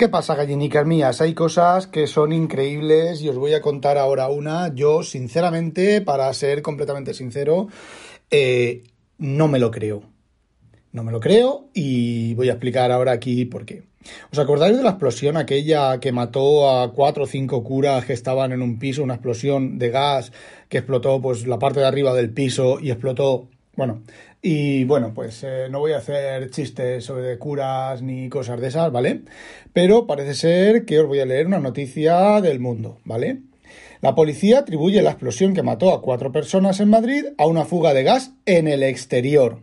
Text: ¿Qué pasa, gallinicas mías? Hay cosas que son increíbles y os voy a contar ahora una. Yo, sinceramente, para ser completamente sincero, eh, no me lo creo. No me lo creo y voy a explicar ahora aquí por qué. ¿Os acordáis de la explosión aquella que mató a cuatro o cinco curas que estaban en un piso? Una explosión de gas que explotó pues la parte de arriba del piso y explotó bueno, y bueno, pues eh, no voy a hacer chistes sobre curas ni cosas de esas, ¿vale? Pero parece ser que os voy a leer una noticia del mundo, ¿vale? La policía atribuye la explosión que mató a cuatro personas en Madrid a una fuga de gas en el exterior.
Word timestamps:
¿Qué 0.00 0.08
pasa, 0.08 0.34
gallinicas 0.34 0.86
mías? 0.86 1.20
Hay 1.20 1.34
cosas 1.34 1.86
que 1.86 2.06
son 2.06 2.32
increíbles 2.32 3.20
y 3.20 3.28
os 3.28 3.36
voy 3.36 3.52
a 3.52 3.60
contar 3.60 3.98
ahora 3.98 4.28
una. 4.28 4.74
Yo, 4.74 5.02
sinceramente, 5.02 6.00
para 6.00 6.32
ser 6.32 6.62
completamente 6.62 7.12
sincero, 7.12 7.68
eh, 8.30 8.84
no 9.18 9.46
me 9.46 9.58
lo 9.58 9.70
creo. 9.70 10.04
No 10.92 11.04
me 11.04 11.12
lo 11.12 11.20
creo 11.20 11.68
y 11.74 12.32
voy 12.32 12.48
a 12.48 12.52
explicar 12.52 12.90
ahora 12.90 13.12
aquí 13.12 13.44
por 13.44 13.66
qué. 13.66 13.82
¿Os 14.32 14.38
acordáis 14.38 14.74
de 14.74 14.82
la 14.82 14.88
explosión 14.88 15.36
aquella 15.36 16.00
que 16.00 16.12
mató 16.12 16.70
a 16.70 16.94
cuatro 16.94 17.24
o 17.24 17.26
cinco 17.26 17.62
curas 17.62 18.06
que 18.06 18.14
estaban 18.14 18.52
en 18.52 18.62
un 18.62 18.78
piso? 18.78 19.02
Una 19.02 19.16
explosión 19.16 19.78
de 19.78 19.90
gas 19.90 20.32
que 20.70 20.78
explotó 20.78 21.20
pues 21.20 21.46
la 21.46 21.58
parte 21.58 21.80
de 21.80 21.86
arriba 21.86 22.14
del 22.14 22.30
piso 22.30 22.80
y 22.80 22.90
explotó 22.90 23.50
bueno, 23.80 24.02
y 24.42 24.84
bueno, 24.84 25.14
pues 25.14 25.42
eh, 25.42 25.68
no 25.70 25.78
voy 25.78 25.92
a 25.92 25.96
hacer 25.96 26.50
chistes 26.50 27.02
sobre 27.02 27.38
curas 27.38 28.02
ni 28.02 28.28
cosas 28.28 28.60
de 28.60 28.68
esas, 28.68 28.92
¿vale? 28.92 29.22
Pero 29.72 30.06
parece 30.06 30.34
ser 30.34 30.84
que 30.84 30.98
os 30.98 31.06
voy 31.06 31.20
a 31.20 31.24
leer 31.24 31.46
una 31.46 31.60
noticia 31.60 32.42
del 32.42 32.60
mundo, 32.60 32.98
¿vale? 33.06 33.40
La 34.02 34.14
policía 34.14 34.58
atribuye 34.58 35.00
la 35.00 35.12
explosión 35.12 35.54
que 35.54 35.62
mató 35.62 35.94
a 35.94 36.02
cuatro 36.02 36.30
personas 36.30 36.78
en 36.80 36.90
Madrid 36.90 37.24
a 37.38 37.46
una 37.46 37.64
fuga 37.64 37.94
de 37.94 38.02
gas 38.02 38.34
en 38.44 38.68
el 38.68 38.82
exterior. 38.82 39.60